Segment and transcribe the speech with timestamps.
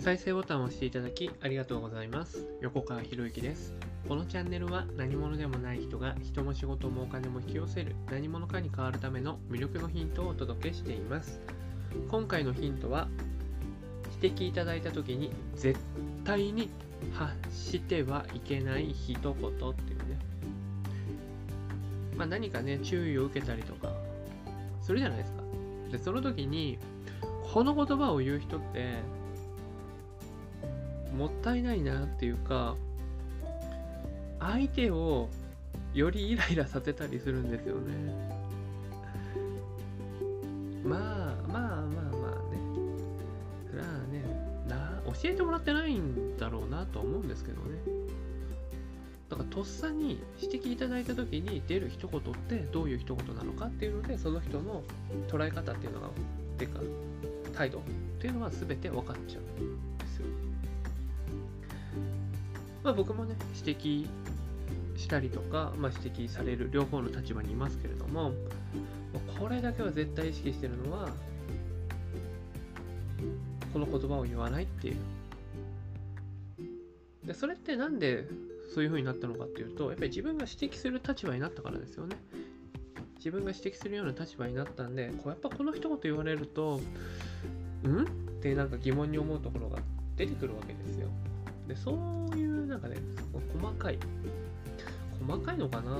[0.00, 2.46] 再生ボタンを押していただきありがとうございます。
[2.62, 3.74] 横川博之です。
[4.08, 11.42] このチャンネルは何者でもない人が人も仕事もお金も引き寄せる何者かに変わるための魅力のヒントをお届けしています。
[12.10, 13.08] 今回のヒントは
[14.22, 15.78] 指摘いただいた時に絶
[16.24, 16.70] 対に
[17.12, 20.18] 発してはいけない一言っていうね。
[22.16, 23.92] まあ何かね、注意を受けたりとか
[24.80, 25.42] するじゃないですか。
[25.92, 26.78] で、その時に
[27.52, 29.19] この言葉を言う人って
[31.20, 32.76] もったいないなっていうか
[34.38, 35.28] 相手を
[35.92, 38.40] よりイライラさせたりするんですよね。
[40.82, 41.00] まあ
[41.46, 42.58] まあまあまあね。
[43.70, 44.24] それはね
[44.66, 47.76] な教えてもらってないんだろうなと思うんですけどね。
[49.28, 54.82] だからとっさに指摘いただいた時に出る一言ってどういう一言なのかっていうのでその人の
[55.28, 56.08] 捉え方っていうのが
[56.56, 56.80] てか
[57.52, 57.82] 態度っ
[58.18, 59.89] ていうのは全て分かっちゃう。
[62.82, 64.08] まあ、僕もね指摘
[64.96, 68.32] したりとか、まあ、指摘される両方の立場にいますけれども
[69.38, 71.08] これだけは絶対意識してるのは
[73.72, 74.96] この言葉を言わないっていう。
[77.26, 78.26] でそれってなんで
[78.74, 82.16] そういう風になったのかっていうとやっぱり自分が指摘する立場になったからですよね。
[83.16, 86.80] 自分が指摘するような立場になったんでこうやっぱこの一言言われると
[87.84, 88.02] うん？
[88.02, 88.06] っ
[88.40, 89.78] てなんか疑問に思うところが
[90.16, 91.08] 出てくるわけですよ。
[91.70, 91.94] でそう
[92.36, 92.96] いうなんかね
[93.62, 93.98] 細かい
[95.24, 95.90] 細かいのかな。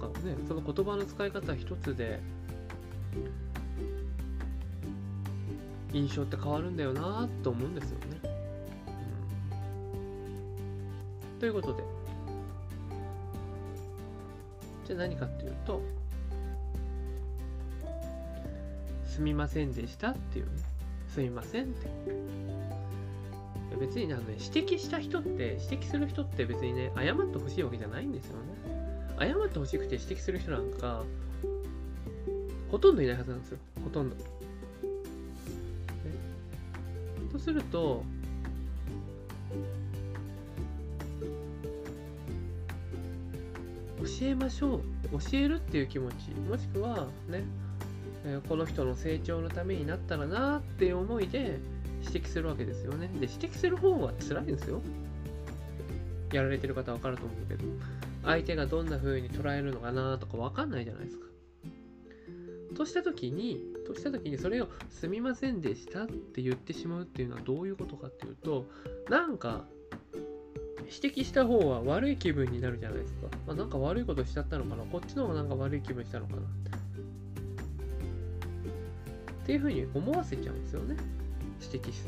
[0.00, 2.18] なんかねその言葉の使い方一つで
[5.92, 8.06] 印象って変わるんだよなと思うんですよね、
[11.34, 11.82] うん、ということで。
[14.86, 15.82] じゃあ何かっていうと
[19.04, 20.71] すみませんでしたっていうね。
[21.12, 21.90] すみませんって。
[23.78, 28.54] 別にあの、ね、指摘した人って指摘する人って別にね謝ってほしいわけじゃないんですよね。
[29.18, 31.02] 謝ってほしくて指摘する人なんか
[32.70, 33.58] ほとんどいないはずなんですよ。
[33.84, 34.16] ほとんど、
[37.32, 38.04] とすると
[44.20, 44.80] 教えましょう。
[45.12, 46.30] 教えるっていう気持ち。
[46.48, 47.44] もしくはね
[48.48, 51.58] この人の成長のためになったらなっていう思いで
[52.04, 53.08] 指摘するわけですよね。
[53.08, 54.80] で、指摘する方は辛いんですよ。
[56.32, 57.64] やられてる方は分かると思うけど、
[58.24, 61.26] 相手がどんな風に捉えるのかなとか分かんないじゃないですか。
[62.76, 68.66] とした時に、とした時にそれをすみませんでしたって言ってしまうっていうのはどういうことかっていうと、
[69.10, 69.66] なんか、
[70.84, 73.28] 指摘した方は悪い気分になるじゃないですか。
[73.46, 76.42] まあ、なんか悪いことしちゃったのかなこっちの方がなんか悪い気分したのかな
[79.42, 80.96] っていうふうに思わせちゃうんですよね。
[81.60, 82.02] 指摘し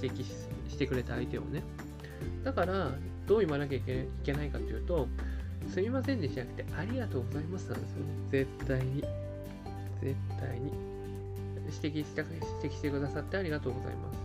[0.00, 0.24] 指摘
[0.68, 1.62] してくれた相手をね。
[2.44, 2.90] だから、
[3.26, 3.82] どう言わなきゃい
[4.24, 5.06] けないかというと、
[5.70, 8.06] すみませんでじゃなくて、ありがとうございますなんですよね。
[8.30, 9.00] 絶対に。
[10.00, 10.72] 絶対に。
[11.82, 14.18] 指摘した指摘してくださってありがとうございます。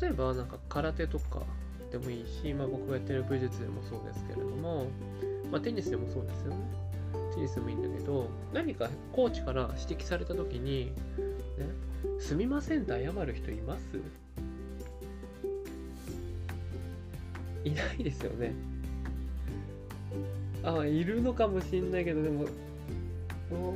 [0.00, 1.42] 例えば、なんか空手とか
[1.92, 4.86] でもいいし、まあ、僕がやってる武術でもそうですけれども、
[5.54, 6.56] まあ、テニスでもそうですよね。
[7.36, 10.92] テニスもいいんだけど、何かコーチから指摘されたときに、ね、
[12.18, 13.84] すみませんって謝る人います？
[17.64, 18.52] いないですよね。
[20.64, 22.46] ああ、いるのかもしんないけど、でも、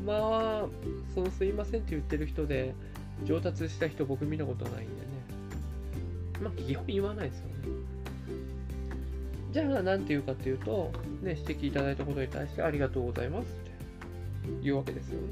[0.05, 0.67] まあ、
[1.15, 2.75] そのすいませんって言ってる人で、
[3.25, 4.89] 上達した人僕見たことないんでね。
[6.43, 7.58] まあ、基本言わないですよね。
[9.59, 10.93] じゃあ、なんて言うかっていうと、
[11.23, 13.71] ね、指摘いただいたことに対してありがとうございますって
[14.63, 15.29] 言うわけですよね。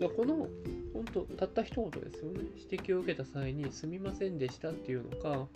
[0.00, 0.48] だこの、
[0.92, 2.40] 本当たった一言ですよね。
[2.70, 5.48] 指摘を受けた際に、すみませんでしたっていうのか、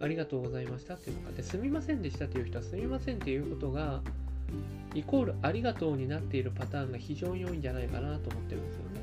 [0.00, 1.32] ありがとうございましたっていうのか。
[1.36, 4.02] で、すみませんでしたっていう人は、すみませんっていうことが、
[4.94, 9.01] イコールありがとうになっているパターンが非常に多いんじゃないかなと思ってるんですよね。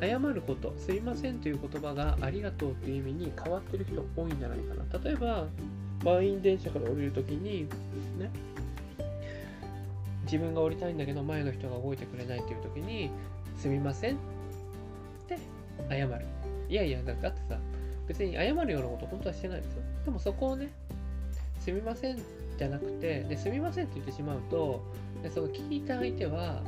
[0.00, 4.98] 謝ること、すいませんという言葉がありがとうという意味に変わってる人多いんじゃないかな。
[5.04, 5.46] 例えば、
[6.04, 7.64] 満員電車から降りるときに、
[8.18, 8.30] ね、
[10.24, 13.10] 自分が降りたいんだけど前の人が動いてくれないというときに、
[13.56, 14.18] すみませんっ
[15.28, 15.38] て
[15.90, 16.24] 謝る。
[16.68, 17.58] いやいや、だってさ、
[18.08, 19.82] 別に謝るようなこと本当はしてないんですよ。
[20.04, 20.70] でもそこをね、
[21.58, 22.18] すみません
[22.56, 24.82] じゃなくて、ですみませんって言ってしまうと、
[25.22, 26.62] でその聞いた相手は、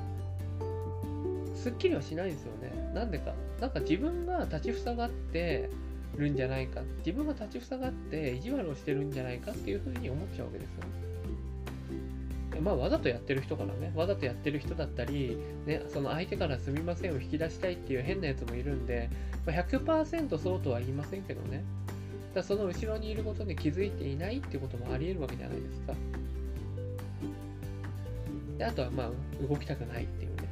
[1.54, 2.71] すっきりはしないんですよね。
[2.92, 3.32] なんでか。
[3.60, 5.70] なんか自分が立ちふさがって、
[6.16, 10.74] るんじゃないか自分が立ちふさがって意地悪をしてるんじゃないかっていうふうに思っちゃうわけですよ。
[12.60, 19.08] まあ、わざとやってる人からね、わざとやってる人だったり、ね、その相手からすみませんを引き出したいっていう変なやつもいるんで、
[19.46, 21.64] まあ、100%そうとは言いませんけどね。
[22.34, 25.94] だその後ろにいることに気づいていないってこともあり得るわけじゃないですか。
[28.58, 30.48] であとは、まあ、動きたくないっていうね。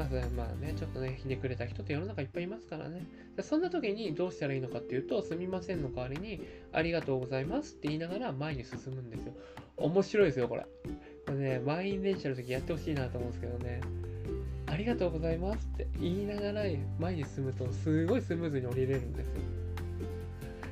[0.00, 3.06] まず、まあね、ちょっとね、ひねくれた人って世の中いっぱいいますからね。
[3.42, 6.40] そんな時にどうしたらいいのかっていうと、すみませんの代わりに、
[6.72, 9.34] ありがとうございますって言いながら前に進むんですよ。
[9.76, 10.62] 面白いですよ、これ。
[11.26, 13.80] これね、満員電車の時やってほしいなと思うんですけどね。
[14.66, 16.64] ありがとうございますって言いながら
[16.98, 19.32] 前に進むと、すごいスムーズに降りれるんですよ。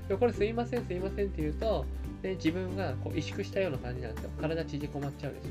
[0.09, 1.85] でこれすいません、すいませんって言うと、
[2.23, 4.31] で自分がこう萎縮したような感じなんですよ。
[4.41, 5.49] 体縮こまっちゃうでしょ。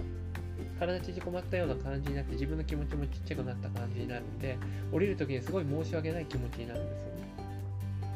[0.80, 4.58] 体縮こまったような感じになって自分の気持ちもちっちゃくなった感じになるんで
[4.92, 7.14] 降りる時にすごい申し訳ない気持ちになるんですよね。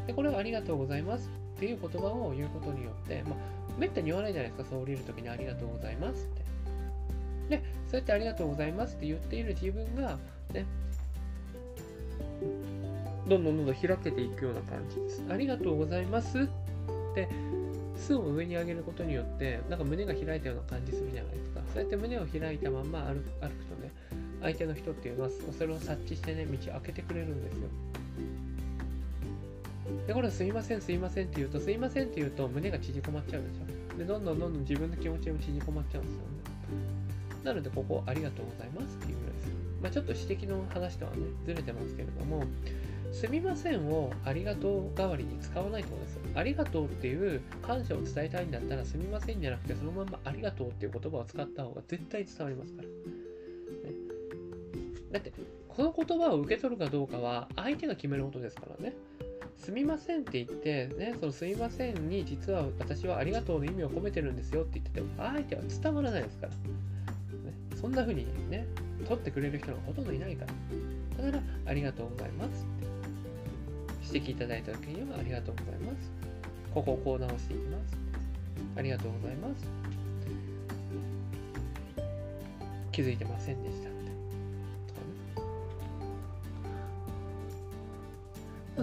[0.07, 3.35] でこれはありがとうございますっていう言葉を言うことによって、まあ、
[3.77, 6.27] めったに言わないじゃないですかそう降りる時にありがとうございますっ
[7.49, 7.57] て。
[7.57, 10.17] でそうやってありがとうございますって言っている自分が
[10.53, 10.65] ね
[13.27, 15.23] どんどんどんどん開けていくような感じです。
[15.29, 16.47] ありがとうございますっ
[17.13, 17.27] て
[17.95, 23.91] 巣を上に上げることによってなんか胸が開いたような感じするじゃないですかそうやって胸を開いたまんま歩く歩くとね
[24.41, 27.67] 相手の人っていうのはそれを察知してね道開けてくれるんですよ。
[30.07, 36.25] でこれすいませんすいませんって言うとすいませんって言うと胸が縮こまっちゃうでしょでどんどんどんどん自分の気持ちも縮こまっちゃうんですよね。
[37.43, 39.51] なのでここありがとうございますっていうぐらいです。
[39.81, 42.43] まあちょっと指摘の話とはねずれてますけれども
[43.11, 46.19] すみませんをありがとう代わりに使わないってことです。
[46.33, 52.87] ありがとうっていう感謝を伝えたいんだったらすみませんじゃなくてそのままありがとうっていう言葉を使った方が絶対伝わりますから。
[52.87, 52.93] ね、
[55.11, 55.33] だって
[55.67, 58.95] この言葉を受け取るかどうかは相手が決めることですからね。
[59.57, 66.53] すみませんって言って、ね、そのすみませんに実は私はありがとうの意味を込めてるんですよって言ってても相手は伝わらないですから。
[66.53, 66.57] ね、
[67.79, 68.65] そんな風にね、
[69.07, 70.45] 取ってくれる人がほとんどいないか
[71.17, 71.25] ら。
[71.25, 72.90] だから、ありがとうございますって。
[74.13, 76.11] 指摘いただいた時にはありがとうございます。
[76.73, 77.95] ここをこう直していきます。
[78.75, 79.65] ありがとうございます。
[82.91, 84.11] 気づいてませんでしたって。
[84.87, 84.99] とか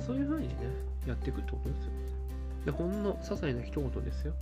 [0.00, 0.02] ね。
[0.06, 0.54] そういうふうにね、
[1.06, 1.90] やっていくってことですよ。
[2.64, 4.32] で、ほんの些細な一言ですよ。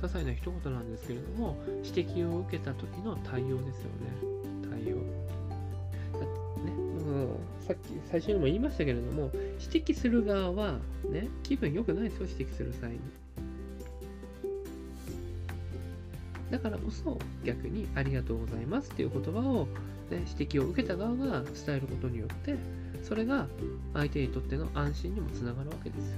[0.00, 4.12] 些細な一言なんですけれども、指摘を受けた時の対応ですよね。
[4.70, 5.17] 対応。
[7.68, 7.80] さっき
[8.10, 9.30] 最初にも言いましたけれども
[9.60, 12.98] 指摘する側はね気分良くないですよ指摘する際に。
[16.50, 19.66] だからこそ逆にありがとうございますっていう言葉を、
[20.10, 22.56] ね、指摘を受けた側が伝えることによって
[23.02, 23.46] それが
[23.92, 26.16] 相手にとっての安心にもつながるわけですよ。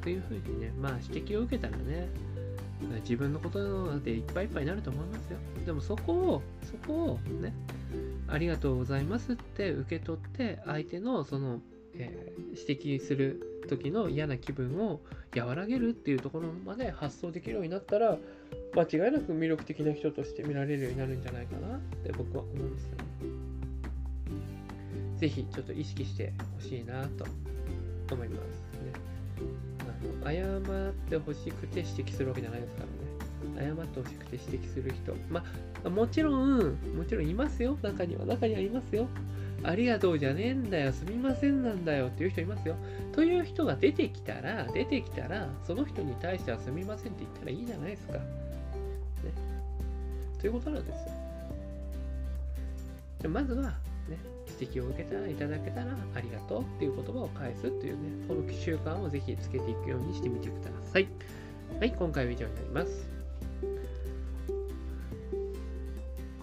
[0.00, 2.08] というふうにねまあ指摘を受けたらね
[3.02, 5.38] 自分のことでいっぱいいっぱいになると思いますよ。
[5.64, 7.52] でもそこを、そこをね、
[8.28, 11.60] ありがとうございますって受け取って、相手のその、
[11.94, 15.00] えー、指摘する時の嫌な気分を
[15.36, 18.18] 和らげるっていうところまで発想できるようになったら、
[18.74, 23.04] 間違いなく魅力的な人として見られるようになるんじゃないかなって僕は思うんですよね。
[25.18, 27.24] ぜひちょっと意識してほしいなと
[28.12, 28.73] 思います。
[30.24, 30.42] 謝
[30.90, 33.74] ってほしくて指摘するわけじゃないですからね。
[33.76, 35.14] 謝ってほしくて指摘する人。
[35.30, 35.44] ま
[35.84, 36.58] あ、もちろん、
[36.96, 37.76] もちろんいますよ。
[37.82, 39.06] 中には、中にはいますよ。
[39.62, 42.76] ありがとうじゃねえんだよ、すみませんなんだよっていう人いますよ。
[43.12, 48.12] という人が出てきたら、出てきたら、その人に対してはすみませんって言ったらいいじゃないですか。
[48.14, 48.20] ね。
[50.40, 51.24] ということなんですよ。
[53.22, 54.18] でまずは、ね、
[54.58, 61.08] 指摘を受けたらいただけたらありがとうっていう言葉を返すっていうね、この習慣をぜひつけていくようにしてみてください。
[61.80, 63.13] はい、今回は以上になります。